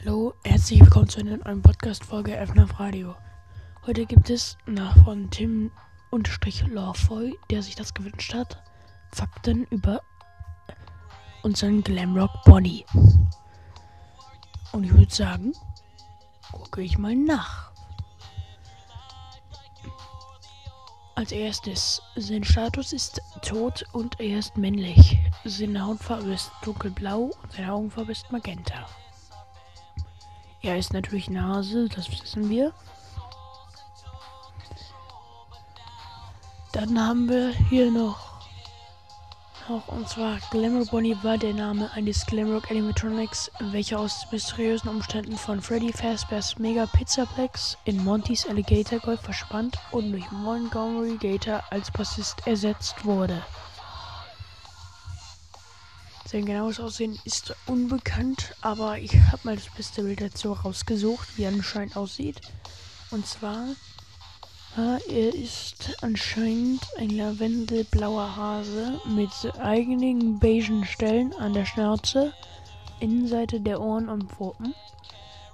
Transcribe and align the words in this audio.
Hallo, 0.00 0.34
herzlich 0.44 0.80
willkommen 0.80 1.08
zu 1.08 1.20
einer 1.20 1.38
neuen 1.38 1.62
Podcast-Folge 1.62 2.36
FNAF 2.46 2.78
Radio. 2.78 3.14
Heute 3.86 4.04
gibt 4.04 4.28
es 4.28 4.58
nach 4.66 4.94
von 5.04 5.30
Tim 5.30 5.72
Lawfoy, 6.70 7.34
der 7.50 7.62
sich 7.62 7.76
das 7.76 7.94
gewünscht 7.94 8.34
hat, 8.34 8.62
Fakten 9.12 9.64
über 9.70 10.02
unseren 11.42 11.82
Glamrock 11.82 12.30
Body. 12.44 12.84
Und 14.72 14.84
ich 14.84 14.92
würde 14.92 15.12
sagen, 15.12 15.54
gucke 16.52 16.82
ich 16.82 16.98
mal 16.98 17.16
nach. 17.16 17.72
Als 21.14 21.32
erstes, 21.32 22.02
sein 22.16 22.44
Status 22.44 22.92
ist 22.92 23.22
tot 23.40 23.82
und 23.92 24.20
er 24.20 24.40
ist 24.40 24.58
männlich. 24.58 25.18
Seine 25.44 25.86
Hautfarbe 25.86 26.34
ist 26.34 26.52
dunkelblau 26.62 27.30
und 27.42 27.52
seine 27.52 27.72
Augenfarbe 27.72 28.12
ist 28.12 28.30
magenta. 28.30 28.86
Er 30.66 30.76
ist 30.76 30.92
natürlich 30.92 31.30
Nase, 31.30 31.88
das 31.94 32.10
wissen 32.10 32.50
wir. 32.50 32.72
Dann 36.72 37.00
haben 37.00 37.28
wir 37.28 37.50
hier 37.68 37.88
noch, 37.92 38.40
noch 39.68 39.86
und 39.86 40.08
zwar 40.08 40.40
Glamour 40.50 40.84
Bonnie 40.86 41.16
war 41.22 41.38
der 41.38 41.54
Name 41.54 41.88
eines 41.92 42.26
Glamrock 42.26 42.68
Animatronics, 42.68 43.48
welcher 43.60 44.00
aus 44.00 44.26
mysteriösen 44.32 44.90
Umständen 44.90 45.36
von 45.36 45.62
Freddy 45.62 45.92
Fazbear's 45.92 46.58
Mega 46.58 46.86
Pizzaplex 46.86 47.78
in 47.84 48.02
Monty's 48.02 48.44
Alligator 48.48 48.98
Golf 48.98 49.20
verspannt 49.20 49.78
und 49.92 50.10
durch 50.10 50.28
Montgomery 50.32 51.16
Gator 51.16 51.62
als 51.70 51.92
Bassist 51.92 52.44
ersetzt 52.44 53.04
wurde. 53.04 53.40
Sein 56.28 56.44
genaues 56.44 56.80
Aussehen 56.80 57.16
ist 57.24 57.54
unbekannt, 57.66 58.56
aber 58.60 58.98
ich 58.98 59.14
habe 59.14 59.42
mal 59.44 59.54
das 59.54 59.68
beste 59.76 60.02
Bild 60.02 60.20
dazu 60.20 60.52
rausgesucht, 60.52 61.28
wie 61.36 61.44
er 61.44 61.50
anscheinend 61.50 61.96
aussieht. 61.96 62.40
Und 63.12 63.24
zwar, 63.24 63.68
er 64.76 65.34
ist 65.34 65.96
anscheinend 66.02 66.82
ein 66.98 67.10
lavendelblauer 67.10 68.34
Hase 68.34 69.00
mit 69.06 69.30
eigenen 69.60 70.40
beigen 70.40 70.84
Stellen 70.84 71.32
an 71.34 71.54
der 71.54 71.64
Schnauze, 71.64 72.32
Innenseite 72.98 73.60
der 73.60 73.80
Ohren 73.80 74.08
und 74.08 74.32
Pfoten. 74.32 74.74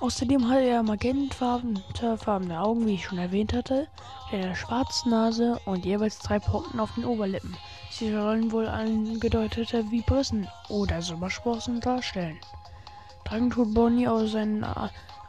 Außerdem 0.00 0.48
hat 0.48 0.62
er 0.62 0.82
magentfarbene 0.82 2.58
Augen, 2.58 2.86
wie 2.86 2.94
ich 2.94 3.04
schon 3.04 3.18
erwähnt 3.18 3.52
hatte, 3.52 3.86
eine 4.32 4.56
schwarze 4.56 5.10
Nase 5.10 5.60
und 5.66 5.84
jeweils 5.84 6.18
drei 6.18 6.38
Punkten 6.38 6.80
auf 6.80 6.94
den 6.94 7.04
Oberlippen. 7.04 7.54
Sie 7.90 8.10
sollen 8.10 8.50
wohl 8.50 8.66
angedeutete 8.66 9.90
Vibrissen 9.90 10.48
oder 10.70 11.02
Sommersprossen 11.02 11.80
darstellen. 11.80 12.38
Tragen 13.26 13.50
tut 13.50 13.74
Bonnie 13.74 14.08
aus 14.08 14.32
seinem 14.32 14.64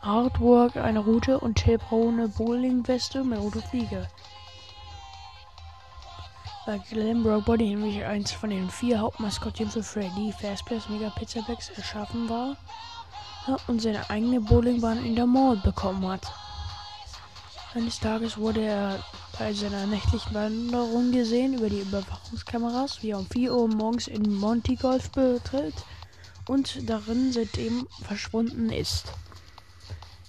Artwork 0.02 0.78
eine 0.78 1.00
rote 1.00 1.38
und 1.38 1.66
hellbraune 1.66 2.30
Bowlingweste 2.30 3.26
mit 3.26 3.40
roter 3.40 3.62
Fliege. 3.62 4.08
Bei 6.66 6.78
Glenbrook 6.78 7.44
Body 7.44 7.70
nämlich 7.70 8.06
eins 8.06 8.32
von 8.32 8.52
den 8.52 8.70
vier 8.70 9.02
Hauptmaskottchen 9.02 9.70
für 9.70 9.84
Freddy 9.84 10.32
Fazbear's 10.32 10.88
Mega 10.88 11.10
Pizza 11.10 11.42
Bags 11.42 11.72
erschaffen 11.72 12.30
war 12.30 12.56
und 13.68 13.82
seine 13.82 14.10
eigene 14.10 14.42
Bowlingbahn 14.42 15.06
in 15.06 15.16
der 15.16 15.26
Mall 15.26 15.58
bekommen 15.58 16.08
hat. 16.08 16.32
Eines 17.74 18.00
Tages 18.00 18.38
wurde 18.38 18.62
er 18.62 19.04
bei 19.40 19.54
seiner 19.54 19.88
nächtlichen 19.88 20.34
Wanderung 20.34 21.12
gesehen 21.12 21.54
über 21.54 21.70
die 21.70 21.80
Überwachungskameras, 21.80 23.02
wie 23.02 23.12
er 23.12 23.20
um 23.20 23.26
4 23.26 23.54
Uhr 23.54 23.68
morgens 23.68 24.08
in 24.08 24.36
Monty 24.36 24.76
Golf 24.76 25.10
betritt 25.12 25.74
und 26.48 26.90
darin 26.90 27.32
seitdem 27.32 27.88
verschwunden 28.04 28.70
ist. 28.72 29.06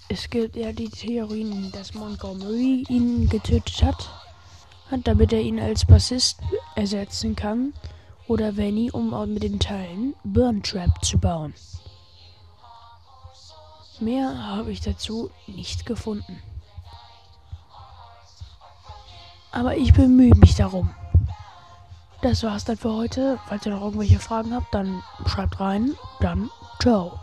Es 0.09 0.29
gibt 0.29 0.55
ja 0.55 0.71
die 0.71 0.89
Theorien, 0.89 1.71
dass 1.71 1.93
Montgomery 1.93 2.85
ihn 2.87 3.27
getötet 3.29 3.83
hat, 3.83 4.09
damit 5.03 5.33
er 5.33 5.41
ihn 5.41 5.59
als 5.59 5.85
Bassist 5.85 6.39
ersetzen 6.75 7.35
kann, 7.35 7.73
oder 8.27 8.55
Vanny, 8.55 8.89
um 8.91 9.09
mit 9.33 9.43
den 9.43 9.59
Teilen 9.59 10.15
Burn 10.23 10.63
Trap 10.63 11.03
zu 11.03 11.17
bauen. 11.17 11.53
Mehr 13.99 14.47
habe 14.47 14.71
ich 14.71 14.81
dazu 14.81 15.29
nicht 15.47 15.85
gefunden. 15.85 16.41
Aber 19.51 19.77
ich 19.77 19.93
bemühe 19.93 20.35
mich 20.35 20.55
darum. 20.55 20.93
Das 22.21 22.43
war's 22.43 22.65
dann 22.65 22.77
für 22.77 22.93
heute. 22.93 23.39
Falls 23.47 23.65
ihr 23.65 23.73
noch 23.73 23.81
irgendwelche 23.81 24.19
Fragen 24.19 24.53
habt, 24.53 24.73
dann 24.73 25.03
schreibt 25.27 25.59
rein. 25.59 25.93
Dann 26.21 26.49
ciao. 26.81 27.19